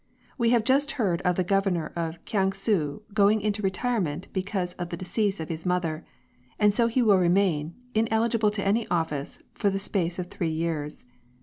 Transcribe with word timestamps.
We 0.35 0.49
have 0.49 0.63
just 0.63 0.93
heard 0.93 1.21
of 1.21 1.35
the 1.35 1.43
Governor 1.43 1.93
of 1.95 2.25
Kiangsu 2.25 3.03
going 3.13 3.39
into 3.39 3.61
retirement 3.61 4.29
because 4.33 4.73
of 4.73 4.89
the 4.89 4.97
decease 4.97 5.39
of 5.39 5.49
his 5.49 5.63
mother; 5.63 6.03
and 6.57 6.73
so 6.73 6.87
he 6.87 7.03
will 7.03 7.19
remain, 7.19 7.75
ineligible 7.93 8.49
to 8.49 8.65
any 8.65 8.87
office, 8.87 9.43
for 9.53 9.69
the 9.69 9.77
space 9.77 10.17
of 10.17 10.31
three 10.31 10.49
years. 10.49 11.05